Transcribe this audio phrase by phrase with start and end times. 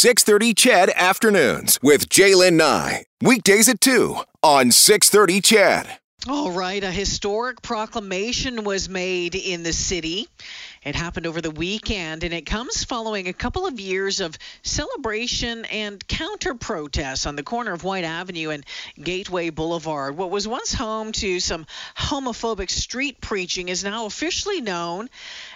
[0.00, 3.04] 630 CHED Afternoons with Jaylen Nye.
[3.20, 5.98] Weekdays at 2 on 630 CHED.
[6.26, 10.26] All right, a historic proclamation was made in the city.
[10.82, 15.66] It happened over the weekend, and it comes following a couple of years of celebration
[15.66, 18.64] and counter protests on the corner of Whyte Avenue and
[18.98, 20.16] Gateway Boulevard.
[20.16, 25.10] What was once home to some homophobic street preaching is now officially known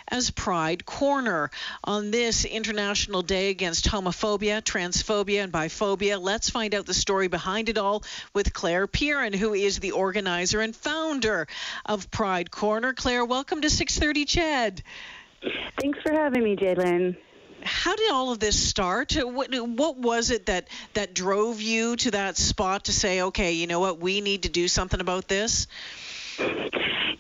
[0.08, 1.50] as Pride Corner.
[1.84, 7.68] On this International Day Against Homophobia, Transphobia, and Biphobia, let's find out the story behind
[7.68, 8.02] it all
[8.32, 11.46] with Claire Piran, who is the organizer and founder
[11.86, 12.92] of Pride Corner.
[12.92, 14.82] Claire, welcome to 630 CHED.
[15.80, 17.16] Thanks for having me, Jalen.
[17.62, 19.14] How did all of this start?
[19.14, 23.66] What, what was it that, that drove you to that spot to say, okay, you
[23.66, 25.66] know what, we need to do something about this?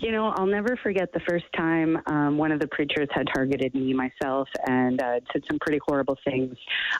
[0.04, 3.74] You know, I'll never forget the first time um, one of the preachers had targeted
[3.74, 6.54] me myself and uh, said some pretty horrible things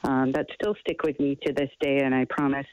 [0.04, 1.98] um, that still stick with me to this day.
[1.98, 2.70] And I promised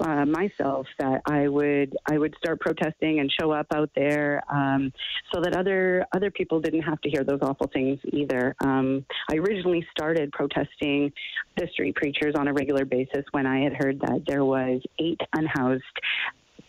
[0.00, 4.94] uh, myself that I would I would start protesting and show up out there um,
[5.30, 8.56] so that other other people didn't have to hear those awful things either.
[8.64, 11.12] Um, I originally started protesting
[11.58, 15.20] the street preachers on a regular basis when I had heard that there was eight
[15.34, 15.82] unhoused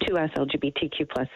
[0.05, 1.27] two us LGBTQ plus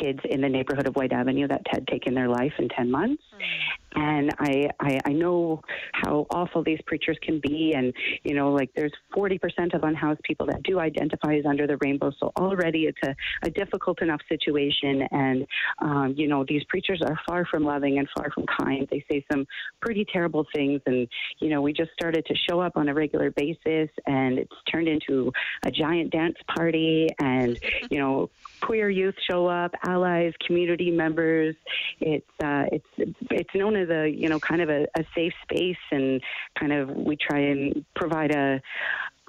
[0.00, 3.22] kids in the neighborhood of Whyte Avenue that had taken their life in 10 months.
[3.34, 3.72] Mm.
[3.94, 5.60] And I, I, I know
[5.92, 7.74] how awful these preachers can be.
[7.76, 7.92] And,
[8.24, 12.10] you know, like there's 40% of unhoused people that do identify as under the rainbow.
[12.18, 13.14] So already it's a,
[13.46, 15.02] a difficult enough situation.
[15.10, 15.46] And,
[15.80, 18.88] um, you know, these preachers are far from loving and far from kind.
[18.90, 19.46] They say some
[19.80, 20.80] pretty terrible things.
[20.86, 21.06] And,
[21.40, 24.88] you know, we just started to show up on a regular basis and it's turned
[24.88, 25.32] into
[25.66, 27.08] a giant dance party.
[27.20, 27.58] And,
[27.90, 28.11] you know,
[28.60, 31.54] queer youth show up, allies, community members.
[32.00, 35.76] It's uh, it's it's known as a you know kind of a, a safe space,
[35.90, 36.20] and
[36.58, 38.60] kind of we try and provide a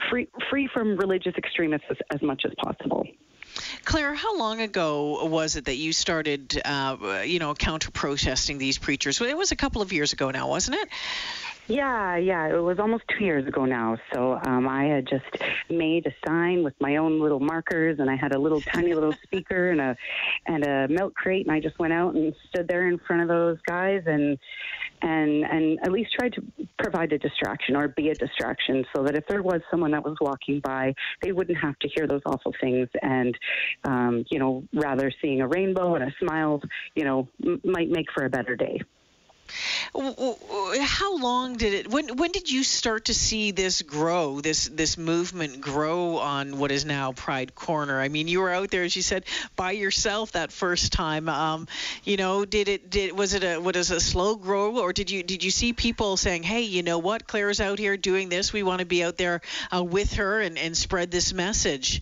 [0.10, 3.06] free free from religious extremists as, as much as possible.
[3.86, 8.78] Claire, how long ago was it that you started, uh, you know, counter protesting these
[8.78, 9.22] preachers?
[9.22, 10.90] It was a couple of years ago now, wasn't it?
[11.68, 12.48] Yeah, yeah.
[12.54, 13.98] It was almost two years ago now.
[14.14, 15.26] So um, I had just
[15.70, 19.14] made a sign with my own little markers, and I had a little tiny little
[19.24, 19.96] speaker and a
[20.46, 23.30] and a milk crate, and I just went out and stood there in front of
[23.30, 24.38] those guys and
[25.02, 26.44] and and at least tried to
[26.80, 30.18] provide a distraction or be a distraction, so that if there was someone that was
[30.20, 33.38] walking by, they wouldn't have to hear those awful things, and
[33.86, 36.62] um, you know, rather seeing a rainbow and a smile,
[36.96, 38.82] you know, m- might make for a better day.
[39.94, 41.88] How long did it?
[41.88, 44.42] When when did you start to see this grow?
[44.42, 48.00] This this movement grow on what is now Pride Corner.
[48.00, 51.30] I mean, you were out there, as you said, by yourself that first time.
[51.30, 51.68] Um,
[52.04, 55.12] you know, did it did was it a what is a slow grow, or did
[55.12, 58.52] you did you see people saying, hey, you know what, Claire's out here doing this.
[58.52, 59.42] We want to be out there
[59.74, 62.02] uh, with her and and spread this message.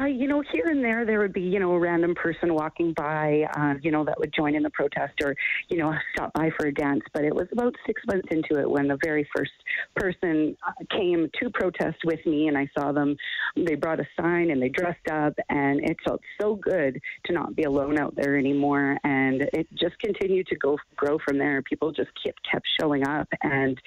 [0.00, 2.92] Uh, you know, here and there, there would be, you know, a random person walking
[2.94, 5.34] by, uh, you know, that would join in the protest or,
[5.68, 7.02] you know, stop by for a dance.
[7.12, 9.52] But it was about six months into it when the very first
[9.94, 10.56] person
[10.90, 13.16] came to protest with me, and I saw them.
[13.56, 17.54] They brought a sign and they dressed up, and it felt so good to not
[17.54, 18.98] be alone out there anymore.
[19.04, 21.62] And it just continued to go grow from there.
[21.62, 23.80] People just kept kept showing up, and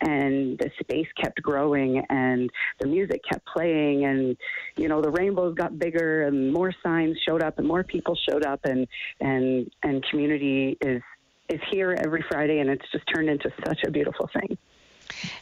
[0.00, 4.36] and the space kept growing, and the music kept playing, and
[4.76, 8.44] you know, the rainbows got bigger and more signs showed up and more people showed
[8.44, 8.86] up and
[9.20, 11.02] and and community is
[11.48, 14.58] is here every Friday and it's just turned into such a beautiful thing.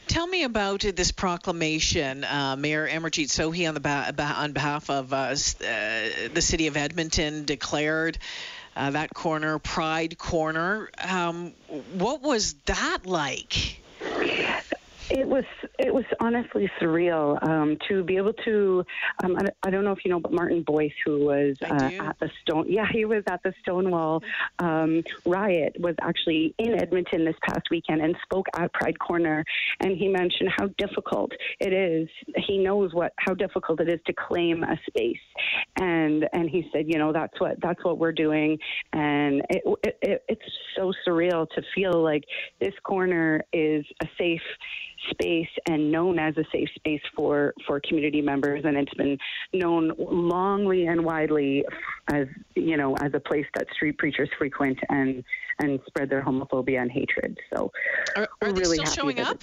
[0.09, 5.17] Tell me about this proclamation, uh, Mayor Amarjeet Sohi, on, the on behalf of uh,
[5.17, 5.35] uh,
[6.35, 8.19] the city of Edmonton, declared
[8.77, 10.91] uh, that corner Pride Corner.
[11.03, 11.53] Um,
[11.95, 13.80] what was that like?
[15.31, 15.45] It was
[15.79, 18.85] it was honestly surreal um, to be able to.
[19.23, 22.19] Um, I, I, don't know if you know, but Martin Boyce, who was uh, at
[22.19, 24.25] the Stone, yeah, he was at the Stonewall
[24.59, 29.45] um, riot, was actually in Edmonton this past weekend and spoke at Pride Corner,
[29.79, 31.31] and he mentioned how difficult
[31.61, 32.09] it is.
[32.49, 35.17] He knows what how difficult it is to claim a space,
[35.79, 38.59] and and he said, you know, that's what that's what we're doing,
[38.93, 40.43] and it, it, it it's
[40.77, 42.25] so surreal to feel like
[42.61, 44.43] this corner is a safe
[45.11, 48.65] space and known as a safe space for, for community members.
[48.65, 49.19] And it's been
[49.53, 51.65] known longly and widely
[52.13, 55.25] as, you know, as a place that street preachers frequent and,
[55.59, 57.39] and spread their homophobia and hatred.
[57.55, 57.73] So
[58.17, 59.43] are, are really still showing up?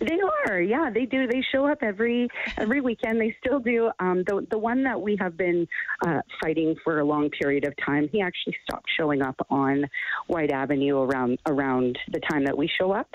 [0.00, 0.18] They
[0.48, 1.28] are, yeah, they do.
[1.28, 3.20] They show up every every weekend.
[3.20, 3.90] They still do.
[4.00, 5.68] Um, the the one that we have been
[6.04, 9.84] uh, fighting for a long period of time, he actually stopped showing up on
[10.26, 13.14] Whyte Avenue around around the time that we show up.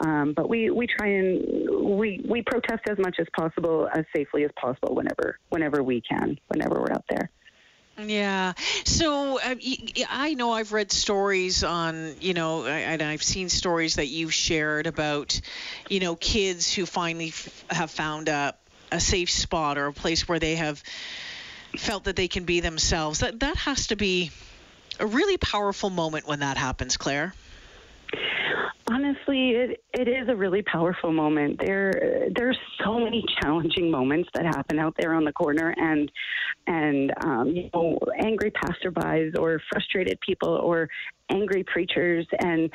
[0.00, 4.44] Um, but we, we try and we, we protest as much as possible, as safely
[4.44, 7.30] as possible whenever, whenever we can, whenever we're out there.
[7.98, 8.54] Yeah.
[8.84, 9.54] So uh,
[10.08, 14.86] I know I've read stories on, you know, and I've seen stories that you've shared
[14.86, 15.38] about,
[15.88, 18.54] you know, kids who finally f- have found a,
[18.90, 20.82] a safe spot or a place where they have
[21.76, 23.20] felt that they can be themselves.
[23.20, 24.30] That that has to be
[24.98, 27.34] a really powerful moment when that happens, Claire.
[28.90, 31.60] Honestly, it, it is a really powerful moment.
[31.64, 36.10] There there's so many challenging moments that happen out there on the corner, and
[36.66, 40.88] and um, you know angry passerbys or frustrated people or
[41.28, 42.68] angry preachers and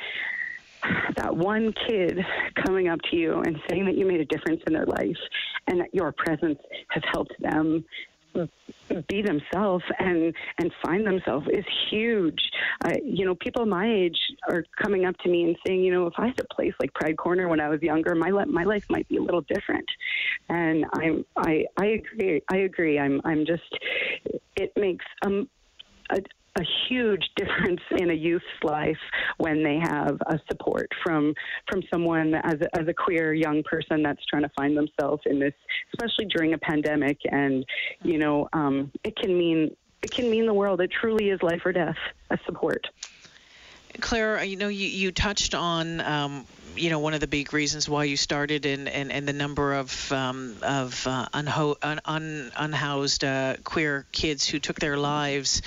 [1.16, 2.18] that one kid
[2.64, 5.18] coming up to you and saying that you made a difference in their life
[5.66, 6.58] and that your presence
[6.88, 7.84] has helped them
[9.08, 12.40] be themselves and and find themselves is huge.
[12.84, 14.18] Uh, you know, people my age
[14.48, 16.92] are coming up to me and saying, you know, if I had a place like
[16.94, 19.88] Pride Corner when I was younger, my my life might be a little different.
[20.48, 22.42] And I'm I I agree.
[22.50, 22.98] I agree.
[22.98, 23.78] I'm I'm just.
[24.56, 25.48] It makes um
[26.10, 26.20] a,
[26.56, 28.98] a huge difference in a youth's life
[29.38, 31.34] when they have a support from
[31.70, 35.38] from someone as a, as a queer young person that's trying to find themselves in
[35.38, 35.54] this,
[35.94, 37.18] especially during a pandemic.
[37.30, 37.64] And
[38.02, 40.80] you know, um, it can mean it can mean the world.
[40.80, 41.96] It truly is life or death.
[42.30, 42.86] A support.
[44.00, 47.88] Claire, you know, you, you touched on um, you know one of the big reasons
[47.88, 52.52] why you started and and, and the number of um, of uh, unho- un, un,
[52.56, 55.62] unhoused uh, queer kids who took their lives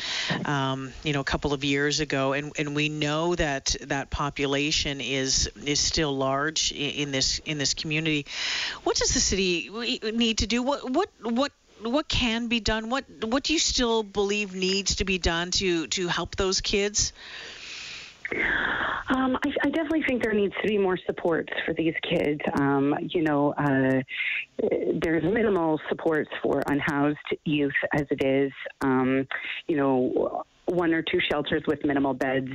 [0.46, 2.34] um, you know a couple of years ago.
[2.34, 7.58] And and we know that that population is is still large in, in this in
[7.58, 8.26] this community.
[8.84, 9.70] What does the city
[10.14, 10.64] need to do?
[10.64, 11.52] What what what
[11.82, 12.90] what can be done?
[12.90, 17.14] What what do you still believe needs to be done to to help those kids
[19.16, 22.40] um, I, I, definitely think there needs to be more supports for these kids.
[22.60, 24.02] Um, you know, uh,
[25.02, 28.52] there's minimal supports for unhoused youth as it is.
[28.82, 29.28] Um,
[29.68, 32.52] you know, one or two shelters with minimal beds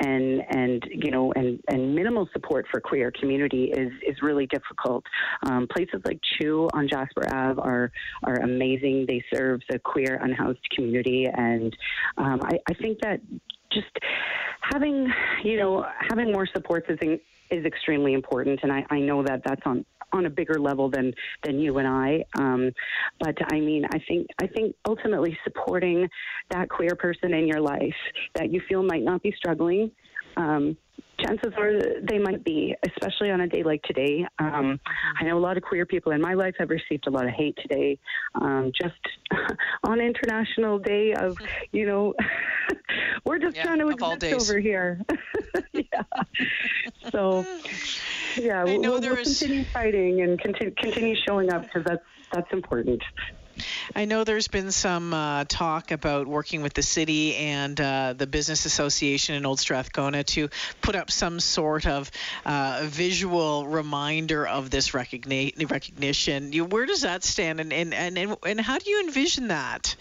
[0.00, 5.04] and and you know and and minimal support for queer community is is really difficult.
[5.48, 7.92] Um, places like Chew on Jasper Ave are
[8.24, 9.06] are amazing.
[9.06, 11.74] They serve the queer unhoused community, and
[12.18, 13.20] um, I, I think that
[13.72, 13.86] just
[14.72, 15.12] having
[15.44, 16.98] you know having more supports is
[17.50, 21.12] is extremely important, and I, I know that that's on on a bigger level than
[21.44, 22.24] than you and I.
[22.38, 22.70] Um,
[23.20, 26.08] but I mean, I think I think ultimately supporting
[26.50, 27.94] that queer person in your life
[28.34, 29.90] that you feel might not be struggling.
[30.36, 30.76] Um,
[31.32, 34.26] chances are they might be, especially on a day like today.
[34.38, 34.78] Um,
[35.20, 37.30] I know a lot of queer people in my life have received a lot of
[37.30, 37.98] hate today,
[38.34, 38.94] um, just
[39.84, 41.36] on International Day of,
[41.72, 42.14] you know,
[43.24, 45.00] we're just yeah, trying to exist over here.
[45.72, 46.02] yeah.
[47.10, 47.46] So,
[48.36, 53.02] yeah, we'll, we'll continue fighting and continue, continue showing up because that's that's important.
[53.94, 58.26] I know there's been some uh, talk about working with the city and uh, the
[58.26, 60.48] business association in Old Strathcona to
[60.80, 62.10] put up some sort of
[62.44, 66.52] uh, visual reminder of this recogni- recognition.
[66.52, 69.96] You, where does that stand, and, and, and, and how do you envision that?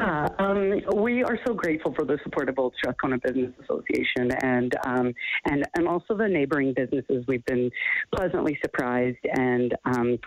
[0.00, 4.74] Yeah, um, we are so grateful for the support of Old Strathcona Business Association and
[4.86, 5.12] um,
[5.44, 7.22] and and also the neighboring businesses.
[7.28, 7.70] We've been
[8.14, 10.18] pleasantly surprised, and um,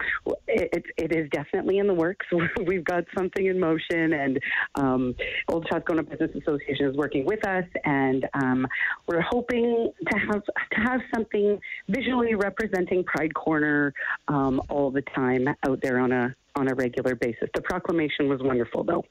[0.47, 2.23] it, it is definitely in the works.
[2.67, 4.39] We've got something in motion, and
[4.75, 5.15] um,
[5.49, 8.67] Old Strathcona Business Association is working with us, and um,
[9.07, 13.91] we're hoping to have to have something visually representing Pride Corner
[14.27, 17.49] um, all the time out there on a on a regular basis.
[17.55, 19.03] The proclamation was wonderful, though.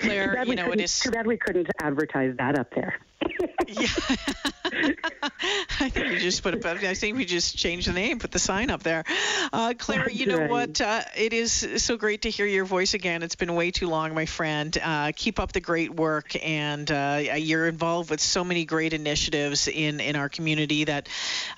[0.00, 2.98] Claire, you know, it is too bad we couldn't advertise that up there.
[3.68, 3.88] yeah.
[5.80, 6.54] I think we just put.
[6.54, 9.04] A, I think we just changed the name, put the sign up there.
[9.52, 10.80] Uh, Claire, you know what?
[10.80, 13.22] Uh, it is so great to hear your voice again.
[13.22, 14.76] It's been way too long, my friend.
[14.82, 19.68] Uh, keep up the great work, and uh, you're involved with so many great initiatives
[19.68, 21.08] in in our community that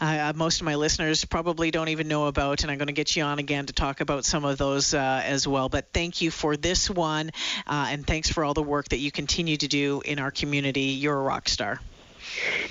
[0.00, 2.62] uh, most of my listeners probably don't even know about.
[2.62, 5.22] And I'm going to get you on again to talk about some of those uh,
[5.24, 5.68] as well.
[5.68, 7.30] But thank you for this one,
[7.66, 10.94] and thanks for all the work that you continue to do in our community.
[10.98, 11.80] You're a rock star.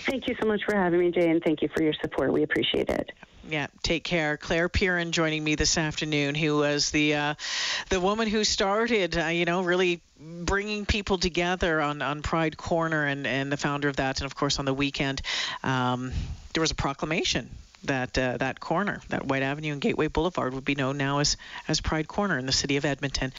[0.05, 2.31] Thank you so much for having me, Jay, and thank you for your support.
[2.31, 3.11] We appreciate it.
[3.47, 4.37] Yeah, take care.
[4.37, 7.33] Claire Piran joining me this afternoon, who was the uh,
[7.89, 13.05] the woman who started, uh, you know, really bringing people together on, on Pride Corner,
[13.05, 14.21] and, and the founder of that.
[14.21, 15.21] And of course, on the weekend,
[15.61, 16.13] um,
[16.53, 17.49] there was a proclamation
[17.85, 21.37] that uh, that corner, that Whyte Avenue and Gateway Boulevard, would be known now as
[21.67, 23.31] as Pride Corner in the city of Edmonton.